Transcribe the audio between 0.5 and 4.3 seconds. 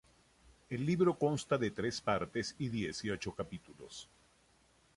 El libro consta de tres partes y dieciocho capítulos.